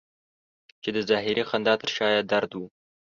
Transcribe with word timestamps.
چې 0.81 0.89
د 0.95 0.97
ظاهري 1.09 1.43
خندا 1.49 1.73
تر 1.81 1.89
شا 1.95 2.07
یې 2.15 2.21
درد 2.31 2.51
و. 2.55 2.59